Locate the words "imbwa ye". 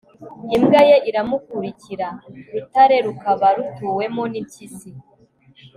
0.55-0.95